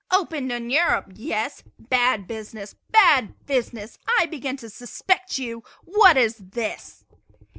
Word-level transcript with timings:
"Opened 0.09 0.51
in 0.51 0.71
Europe 0.71 1.11
yes? 1.13 1.61
Bad 1.77 2.25
business! 2.25 2.73
bad 2.89 3.35
business! 3.45 3.99
I 4.19 4.25
begin 4.25 4.57
to 4.57 4.67
suspect 4.71 5.37
you. 5.37 5.63
What 5.83 6.17
is 6.17 6.37
this?" 6.37 7.05